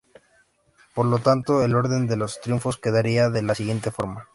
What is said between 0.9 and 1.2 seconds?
Por lo